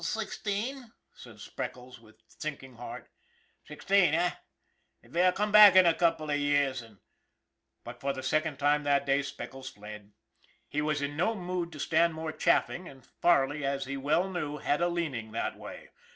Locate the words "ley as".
13.47-13.85